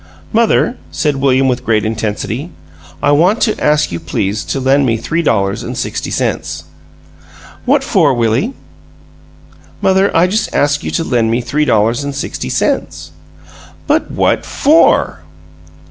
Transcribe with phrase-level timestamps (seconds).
[0.33, 2.49] "Mother," said William, with great intensity,
[3.03, 6.63] "I want to ask you please to lend me three dollars and sixty cents."
[7.65, 8.55] "What for, Willie?"
[9.79, 13.11] "Mother, I just ask you to lend me three dollars and sixty cents."
[13.85, 15.19] "But what FOR?"